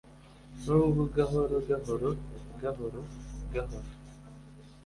[0.63, 2.09] Nubwo gahoro gahoro
[2.61, 2.99] gahoro
[3.53, 3.89] gahoro